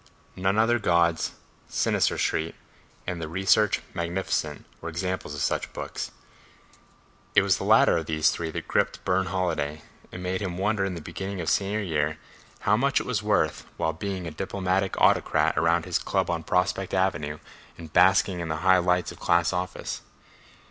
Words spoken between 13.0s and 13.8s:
was worth